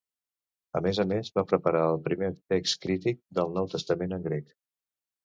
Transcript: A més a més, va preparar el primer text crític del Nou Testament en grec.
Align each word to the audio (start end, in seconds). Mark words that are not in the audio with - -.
A 0.77 0.79
més 0.85 0.99
a 1.01 1.03
més, 1.11 1.27
va 1.35 1.43
preparar 1.51 1.83
el 1.89 1.99
primer 2.07 2.29
text 2.53 2.81
crític 2.87 3.21
del 3.39 3.53
Nou 3.59 3.69
Testament 3.75 4.17
en 4.19 4.25
grec. 4.29 4.49